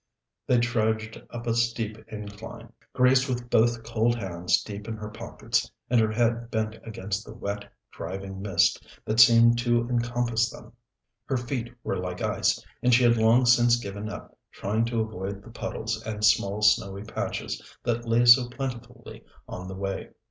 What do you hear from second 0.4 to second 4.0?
They trudged up a steep incline, Grace with both